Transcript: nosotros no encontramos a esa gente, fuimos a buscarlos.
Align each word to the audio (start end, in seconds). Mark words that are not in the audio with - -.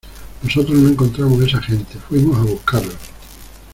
nosotros 0.41 0.79
no 0.79 0.89
encontramos 0.89 1.39
a 1.39 1.45
esa 1.45 1.61
gente, 1.61 1.99
fuimos 2.09 2.35
a 2.39 2.51
buscarlos. 2.51 2.97